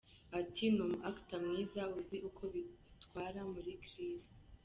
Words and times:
Ati 0.39 0.63
“Ni 0.73 0.81
umu 0.85 0.97
actor 1.09 1.39
mwiza 1.47 1.81
uzi 1.99 2.17
uko 2.29 2.41
bitwara 2.53 3.39
muri 3.51 3.71
clip. 3.85 4.23